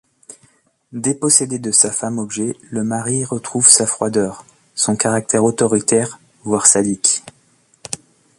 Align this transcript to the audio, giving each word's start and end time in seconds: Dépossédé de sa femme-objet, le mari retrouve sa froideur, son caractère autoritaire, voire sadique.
Dépossédé 0.93 1.59
de 1.59 1.69
sa 1.69 1.91
femme-objet, 1.91 2.55
le 2.71 2.83
mari 2.83 3.23
retrouve 3.23 3.69
sa 3.69 3.85
froideur, 3.85 4.45
son 4.73 4.95
caractère 4.95 5.43
autoritaire, 5.43 6.17
voire 6.43 6.65
sadique. 6.65 7.21